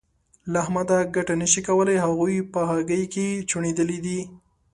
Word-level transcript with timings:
له 0.51 0.57
احمده 0.63 0.97
ګټه 1.15 1.33
نه 1.41 1.47
شې 1.51 1.61
کولای؛ 1.67 1.97
هغه 1.99 2.27
په 2.53 2.59
هګۍ 2.69 3.03
کې 3.13 3.27
چوڼېدلی 3.49 3.97
دی. 4.05 4.19